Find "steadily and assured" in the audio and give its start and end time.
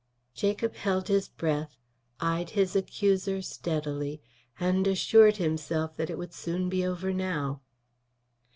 3.39-5.37